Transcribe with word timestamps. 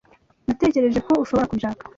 Natekereje 0.47 0.99
ko 1.07 1.11
ushobora 1.23 1.49
kubishaka. 1.49 1.83